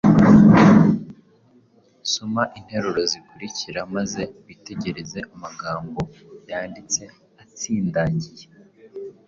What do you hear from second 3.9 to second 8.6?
maze witegereze amagambo yanditse atsindangiye,